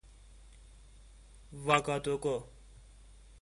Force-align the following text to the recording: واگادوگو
واگادوگو 1.65 2.47